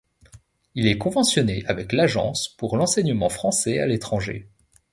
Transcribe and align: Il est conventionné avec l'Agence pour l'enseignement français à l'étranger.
Il 0.73 0.87
est 0.87 0.97
conventionné 0.97 1.63
avec 1.67 1.93
l'Agence 1.93 2.47
pour 2.57 2.75
l'enseignement 2.75 3.29
français 3.29 3.77
à 3.77 3.85
l'étranger. 3.85 4.49